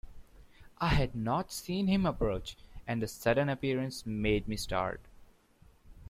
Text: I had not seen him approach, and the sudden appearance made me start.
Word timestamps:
I 0.79 0.87
had 0.87 1.13
not 1.13 1.51
seen 1.51 1.85
him 1.85 2.07
approach, 2.07 2.57
and 2.87 3.03
the 3.03 3.07
sudden 3.07 3.49
appearance 3.49 4.03
made 4.03 4.47
me 4.47 4.57
start. 4.57 4.99